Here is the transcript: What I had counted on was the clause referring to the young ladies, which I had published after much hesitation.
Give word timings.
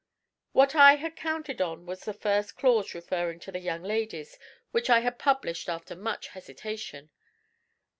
What 0.51 0.73
I 0.73 0.95
had 0.95 1.15
counted 1.15 1.61
on 1.61 1.85
was 1.85 2.05
the 2.05 2.53
clause 2.57 2.95
referring 2.95 3.39
to 3.41 3.51
the 3.51 3.59
young 3.59 3.83
ladies, 3.83 4.39
which 4.71 4.89
I 4.89 5.01
had 5.01 5.19
published 5.19 5.69
after 5.69 5.95
much 5.95 6.29
hesitation. 6.29 7.11